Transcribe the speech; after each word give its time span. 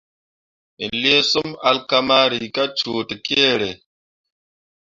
Me 0.77 0.85
lii 1.01 1.21
sum 1.29 1.49
alkamari 1.69 2.39
kah 2.55 2.69
cuu 2.77 3.01
tekere. 3.09 3.69